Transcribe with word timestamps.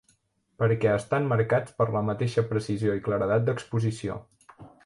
Perquè 0.61 0.93
estan 0.99 1.27
marcats 1.33 1.77
per 1.81 1.87
la 1.97 2.03
mateixa 2.09 2.47
precisió 2.55 2.99
i 3.01 3.07
claredat 3.09 3.49
d'exposició. 3.51 4.21